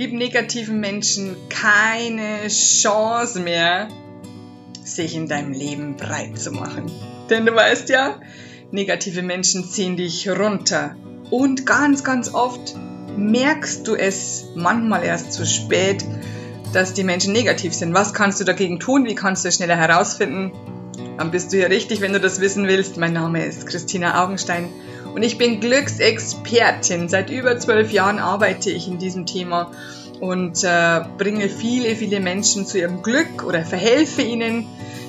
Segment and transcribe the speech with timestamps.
[0.00, 3.88] Gib negativen Menschen keine Chance mehr,
[4.82, 6.90] sich in deinem Leben breit zu machen.
[7.28, 8.18] Denn du weißt ja,
[8.70, 10.96] negative Menschen ziehen dich runter.
[11.30, 12.76] Und ganz, ganz oft
[13.14, 16.02] merkst du es manchmal erst zu spät,
[16.72, 17.92] dass die Menschen negativ sind.
[17.92, 19.04] Was kannst du dagegen tun?
[19.04, 20.52] Wie kannst du es schneller herausfinden?
[21.18, 22.96] Dann bist du hier richtig, wenn du das wissen willst.
[22.96, 24.70] Mein Name ist Christina Augenstein
[25.14, 27.08] und ich bin Glücksexpertin.
[27.08, 29.70] Seit über zwölf Jahren arbeite ich in diesem Thema
[30.20, 34.66] und äh, bringe viele, viele Menschen zu ihrem Glück oder verhelfe ihnen,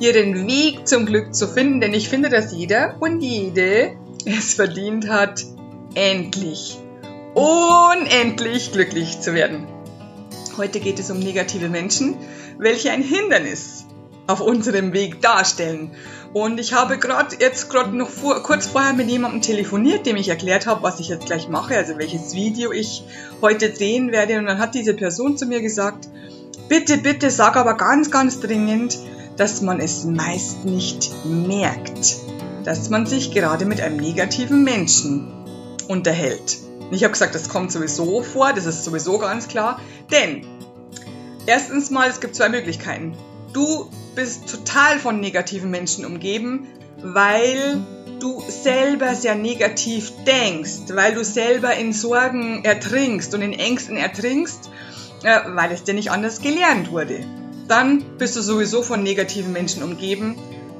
[0.00, 1.80] ihren Weg zum Glück zu finden.
[1.80, 3.92] Denn ich finde, dass jeder und jede
[4.24, 5.44] es verdient hat,
[5.94, 6.78] endlich,
[7.34, 9.66] unendlich glücklich zu werden.
[10.56, 12.16] Heute geht es um negative Menschen,
[12.58, 13.86] welche ein Hindernis
[14.26, 15.90] auf unserem Weg darstellen.
[16.32, 20.28] Und ich habe gerade jetzt gerade noch vor, kurz vorher mit jemandem telefoniert, dem ich
[20.28, 23.04] erklärt habe, was ich jetzt gleich mache, also welches Video ich
[23.42, 24.38] heute drehen werde.
[24.38, 26.08] Und dann hat diese Person zu mir gesagt,
[26.68, 28.98] bitte, bitte sag aber ganz, ganz dringend,
[29.36, 32.16] dass man es meist nicht merkt,
[32.64, 35.32] dass man sich gerade mit einem negativen Menschen
[35.88, 36.58] unterhält.
[36.80, 39.80] Und ich habe gesagt, das kommt sowieso vor, das ist sowieso ganz klar.
[40.10, 40.46] Denn
[41.46, 43.16] erstens mal, es gibt zwei Möglichkeiten.
[43.52, 46.66] Du bist total von negativen Menschen umgeben,
[47.02, 47.80] weil
[48.20, 54.70] du selber sehr negativ denkst, weil du selber in Sorgen ertrinkst und in Ängsten ertrinkst,
[55.24, 57.24] äh, weil es dir nicht anders gelernt wurde.
[57.68, 60.36] Dann bist du sowieso von negativen Menschen umgeben.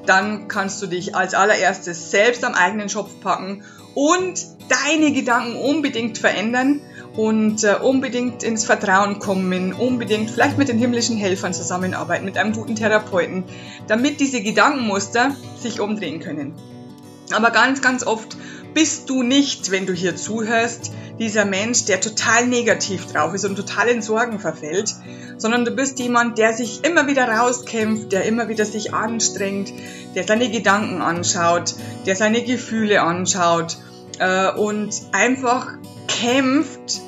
[0.06, 3.62] Dann kannst du dich als allererstes selbst am eigenen Schopf packen
[3.94, 6.80] und deine Gedanken unbedingt verändern
[7.16, 12.52] und äh, unbedingt ins Vertrauen kommen, unbedingt vielleicht mit den himmlischen Helfern zusammenarbeiten, mit einem
[12.52, 13.44] guten Therapeuten,
[13.86, 16.54] damit diese Gedankenmuster sich umdrehen können.
[17.32, 18.36] Aber ganz, ganz oft
[18.74, 23.56] bist du nicht, wenn du hier zuhörst, dieser Mensch, der total negativ drauf ist und
[23.56, 24.94] total in Sorgen verfällt,
[25.36, 29.72] sondern du bist jemand, der sich immer wieder rauskämpft, der immer wieder sich anstrengt,
[30.14, 31.74] der seine Gedanken anschaut,
[32.06, 33.76] der seine Gefühle anschaut
[34.18, 35.74] äh, und einfach
[36.22, 37.00] kämpft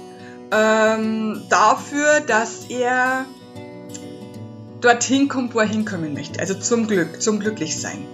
[0.51, 3.27] ähm, dafür, dass er
[4.81, 6.41] dorthin kommt, wo er hinkommen möchte.
[6.41, 8.07] Also zum Glück, zum Glücklichsein.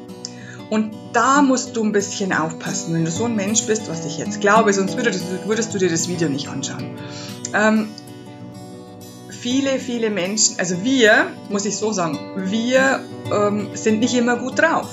[0.69, 4.19] Und da musst du ein bisschen aufpassen, wenn du so ein Mensch bist, was ich
[4.19, 6.97] jetzt glaube, sonst würdest, würdest du dir das Video nicht anschauen.
[7.55, 7.89] Ähm,
[9.31, 13.00] viele, viele Menschen, also wir, muss ich so sagen, wir
[13.34, 14.87] ähm, sind nicht immer gut drauf.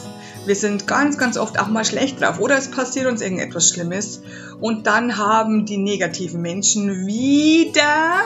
[0.47, 4.21] Wir sind ganz, ganz oft auch mal schlecht drauf oder es passiert uns irgendetwas Schlimmes
[4.61, 8.21] und dann haben die negativen Menschen wieder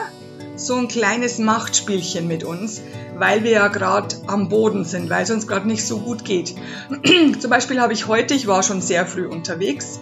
[0.54, 2.80] so ein kleines Machtspielchen mit uns,
[3.18, 6.54] weil wir ja gerade am Boden sind, weil es uns gerade nicht so gut geht.
[7.40, 9.98] Zum Beispiel habe ich heute, ich war schon sehr früh unterwegs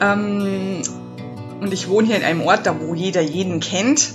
[0.00, 0.82] ähm,
[1.60, 4.14] und ich wohne hier in einem Ort, da wo jeder jeden kennt.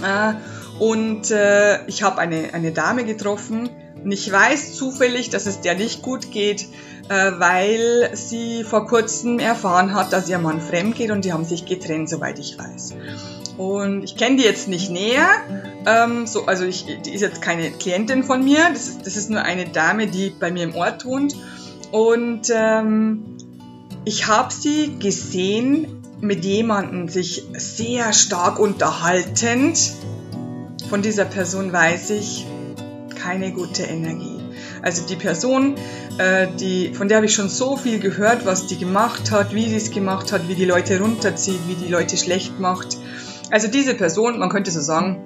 [0.00, 0.34] Äh,
[0.78, 3.68] und äh, ich habe eine, eine Dame getroffen,
[4.04, 6.66] und ich weiß zufällig, dass es der nicht gut geht,
[7.08, 11.44] äh, weil sie vor kurzem erfahren hat, dass ihr Mann fremd geht und die haben
[11.44, 12.94] sich getrennt, soweit ich weiß.
[13.56, 15.28] Und ich kenne die jetzt nicht näher.
[15.84, 18.58] Ähm, so, also ich, die ist jetzt keine Klientin von mir.
[18.72, 21.34] Das ist, das ist nur eine Dame, die bei mir im Ort wohnt.
[21.90, 23.36] Und ähm,
[24.04, 29.92] ich habe sie gesehen mit jemandem sich sehr stark unterhaltend.
[30.88, 32.46] Von dieser Person weiß ich,
[33.28, 34.40] keine gute Energie.
[34.80, 35.74] Also die Person,
[36.16, 39.68] äh, die, von der habe ich schon so viel gehört, was die gemacht hat, wie
[39.68, 42.96] sie es gemacht hat, wie die Leute runterzieht, wie die Leute schlecht macht.
[43.50, 45.24] Also diese Person, man könnte so sagen,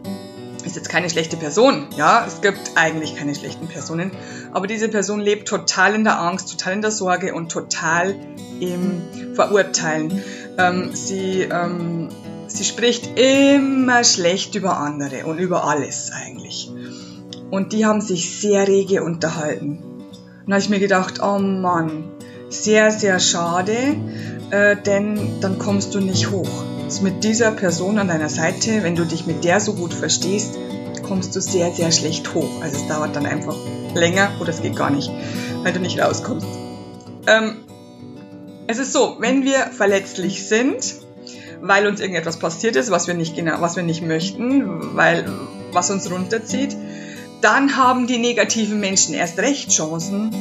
[0.65, 1.87] ist jetzt keine schlechte Person.
[1.97, 4.11] Ja, es gibt eigentlich keine schlechten Personen.
[4.53, 8.17] Aber diese Person lebt total in der Angst, total in der Sorge und total
[8.59, 10.23] im Verurteilen.
[10.59, 12.09] Ähm, sie, ähm,
[12.49, 16.73] sie spricht immer schlecht über andere und über alles eigentlich.
[17.53, 19.83] Und die haben sich sehr rege unterhalten.
[19.83, 22.05] Und da habe ich mir gedacht, oh Mann,
[22.49, 23.77] sehr, sehr schade,
[24.51, 26.49] äh, denn dann kommst du nicht hoch.
[26.83, 30.59] Also mit dieser Person an deiner Seite, wenn du dich mit der so gut verstehst,
[31.03, 32.63] kommst du sehr, sehr schlecht hoch.
[32.63, 33.57] Also es dauert dann einfach
[33.95, 35.11] länger oder es geht gar nicht,
[35.63, 36.47] weil du nicht rauskommst.
[37.27, 37.57] Ähm,
[38.67, 40.95] es ist so, wenn wir verletzlich sind,
[41.61, 45.27] weil uns irgendetwas passiert ist, was wir nicht genau, was wir nicht möchten, weil
[45.71, 46.75] was uns runterzieht,
[47.43, 50.35] dann haben die negativen Menschen erst recht Chancen,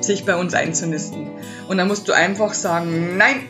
[0.00, 1.30] sich bei uns einzunisten.
[1.68, 3.48] Und dann musst du einfach sagen, nein,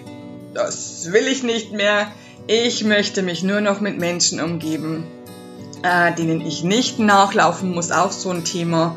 [0.55, 2.07] das will ich nicht mehr.
[2.47, 5.05] Ich möchte mich nur noch mit Menschen umgeben,
[5.83, 7.91] äh, denen ich nicht nachlaufen muss.
[7.91, 8.97] Auch so ein Thema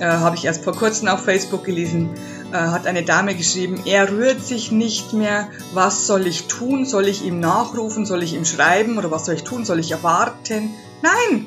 [0.00, 2.10] äh, habe ich erst vor kurzem auf Facebook gelesen.
[2.52, 6.84] äh, hat eine Dame geschrieben, er rührt sich nicht mehr, was soll ich tun?
[6.84, 8.06] Soll ich ihm nachrufen?
[8.06, 8.98] Soll ich ihm schreiben?
[8.98, 9.64] Oder was soll ich tun?
[9.64, 10.70] Soll ich erwarten?
[11.02, 11.46] Nein,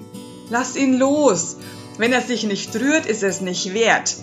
[0.49, 1.57] lass ihn los.
[1.97, 4.15] Wenn er sich nicht rührt, ist es nicht wert.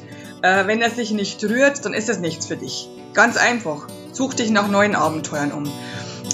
[0.43, 2.89] Äh, wenn er sich nicht rührt, dann ist es nichts für dich.
[3.15, 3.89] Ganz einfach.
[4.13, 5.73] Such dich nach neuen Abenteuern um.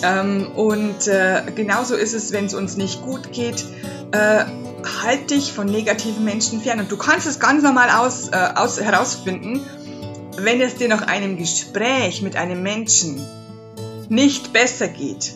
[0.03, 3.65] Ähm, und äh, genauso ist es, wenn es uns nicht gut geht.
[4.13, 4.45] Äh,
[5.03, 6.81] halt dich von negativen Menschen fern.
[6.81, 9.61] Und du kannst es ganz normal aus, äh, aus, herausfinden,
[10.37, 13.21] wenn es dir nach einem Gespräch mit einem Menschen
[14.09, 15.35] nicht besser geht,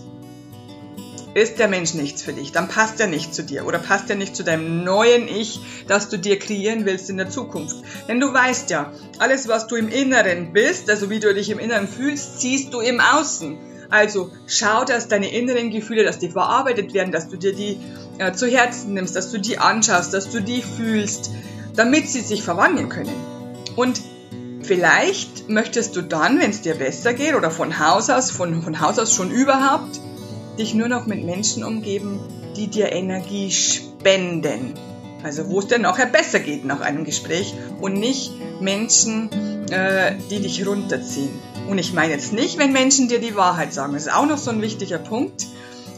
[1.35, 2.53] ist der Mensch nichts für dich.
[2.53, 6.09] Dann passt er nicht zu dir oder passt er nicht zu deinem neuen Ich, das
[6.09, 7.77] du dir kreieren willst in der Zukunft.
[8.09, 11.59] Denn du weißt ja, alles, was du im Inneren bist, also wie du dich im
[11.59, 13.57] Inneren fühlst, ziehst du im Außen.
[13.89, 17.79] Also schau, dass deine inneren Gefühle, dass die verarbeitet werden, dass du dir die
[18.19, 21.31] äh, zu Herzen nimmst, dass du die anschaust, dass du die fühlst,
[21.77, 23.13] damit sie sich verwandeln können.
[23.77, 24.01] Und
[24.63, 28.81] vielleicht möchtest du dann, wenn es dir besser geht oder von Haus aus, von, von
[28.81, 30.01] Haus aus schon überhaupt,
[30.59, 32.21] dich nur noch mit Menschen umgeben,
[32.57, 34.75] die dir Energie spenden.
[35.23, 39.31] Also wo es dir nachher besser geht nach einem Gespräch und nicht Menschen,
[39.71, 41.31] äh, die dich runterziehen.
[41.69, 43.93] Und ich meine jetzt nicht, wenn Menschen dir die Wahrheit sagen.
[43.93, 45.47] Das ist auch noch so ein wichtiger Punkt.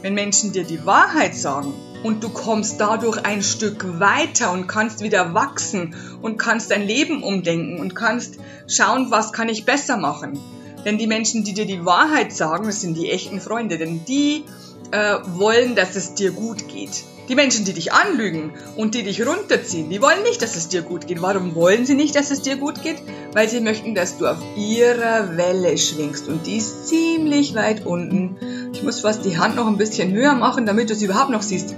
[0.03, 1.73] Wenn Menschen dir die Wahrheit sagen
[2.03, 7.23] und du kommst dadurch ein Stück weiter und kannst wieder wachsen und kannst dein Leben
[7.23, 8.37] umdenken und kannst
[8.69, 10.39] schauen, was kann ich besser machen.
[10.85, 14.45] Denn die Menschen, die dir die Wahrheit sagen, das sind die echten Freunde, denn die
[14.91, 17.05] äh, wollen, dass es dir gut geht.
[17.29, 20.83] Die Menschen, die dich anlügen und die dich runterziehen, die wollen nicht, dass es dir
[20.83, 21.23] gut geht.
[21.23, 22.97] Warum wollen sie nicht, dass es dir gut geht?
[23.33, 26.29] Weil sie möchten, dass du auf ihrer Welle schwingst.
[26.29, 28.37] Und die ist ziemlich weit unten.
[28.75, 31.41] Ich muss fast die Hand noch ein bisschen höher machen, damit du sie überhaupt noch
[31.41, 31.75] siehst.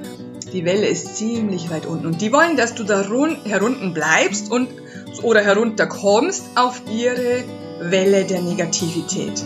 [0.53, 2.07] Die Welle ist ziemlich weit unten.
[2.07, 4.69] Und die wollen, dass du da herunten bleibst und
[5.23, 7.45] oder herunterkommst auf ihre
[7.81, 9.45] Welle der Negativität.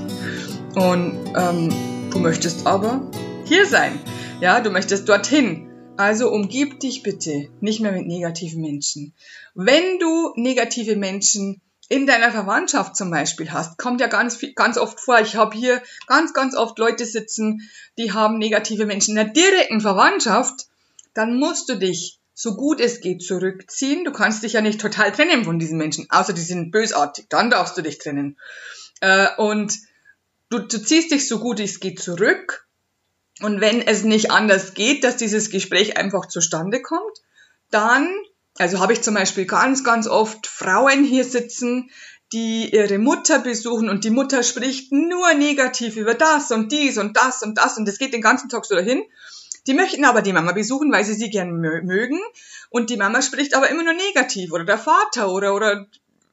[0.74, 3.10] Und ähm, du möchtest aber
[3.44, 3.98] hier sein.
[4.40, 5.68] Ja, du möchtest dorthin.
[5.96, 9.12] Also umgib dich bitte nicht mehr mit negativen Menschen.
[9.54, 15.00] Wenn du negative Menschen in deiner Verwandtschaft zum Beispiel hast, kommt ja ganz, ganz oft
[15.00, 15.20] vor.
[15.20, 17.68] Ich habe hier ganz, ganz oft Leute sitzen,
[17.98, 20.68] die haben negative Menschen in der direkten Verwandtschaft.
[21.14, 24.02] Dann musst du dich so gut es geht zurückziehen.
[24.06, 27.26] Du kannst dich ja nicht total trennen von diesen Menschen, außer die sind bösartig.
[27.28, 28.38] Dann darfst du dich trennen.
[29.02, 29.74] Äh, und
[30.48, 32.66] du, du ziehst dich so gut es geht zurück.
[33.42, 37.18] Und wenn es nicht anders geht, dass dieses Gespräch einfach zustande kommt,
[37.70, 38.08] dann,
[38.56, 41.90] also habe ich zum Beispiel ganz, ganz oft Frauen hier sitzen,
[42.32, 47.18] die ihre Mutter besuchen und die Mutter spricht nur negativ über das und dies und
[47.18, 49.02] das und das und das geht den ganzen Tag so dahin.
[49.66, 52.18] Die möchten aber die Mama besuchen, weil sie sie gern mögen.
[52.70, 55.86] Und die Mama spricht aber immer nur negativ oder der Vater oder, oder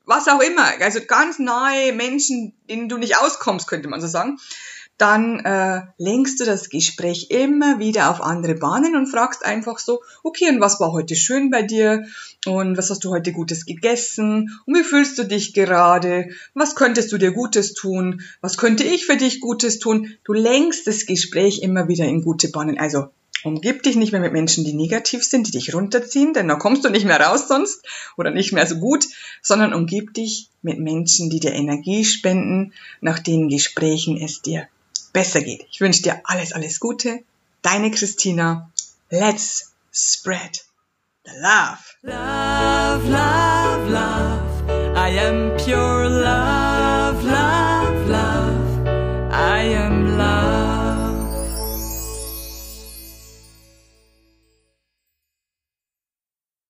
[0.06, 0.66] was auch immer.
[0.82, 4.40] Also ganz nahe Menschen, denen du nicht auskommst, könnte man so sagen
[4.98, 10.02] dann äh, lenkst du das Gespräch immer wieder auf andere Bahnen und fragst einfach so,
[10.24, 12.08] okay, und was war heute schön bei dir?
[12.46, 14.60] Und was hast du heute Gutes gegessen?
[14.66, 16.30] Und wie fühlst du dich gerade?
[16.56, 18.22] Was könntest du dir Gutes tun?
[18.42, 20.16] Was könnte ich für dich Gutes tun?
[20.24, 22.80] Du lenkst das Gespräch immer wieder in gute Bahnen.
[22.80, 23.10] Also
[23.44, 26.84] umgib dich nicht mehr mit Menschen, die negativ sind, die dich runterziehen, denn da kommst
[26.84, 27.86] du nicht mehr raus sonst
[28.18, 29.06] oder nicht mehr so gut,
[29.44, 34.68] sondern umgib dich mit Menschen, die dir Energie spenden, nach denen Gesprächen es dir
[35.14, 35.66] besser geht.
[35.72, 37.24] Ich wünsche dir alles, alles Gute.
[37.62, 38.70] Deine Christina.
[39.10, 40.62] Let's spread
[41.26, 41.80] the love.
[42.04, 44.98] Love, love, love.
[44.98, 46.10] I am pure